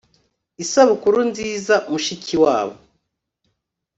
[0.63, 2.75] Isabukuru nziza Mushikiwabo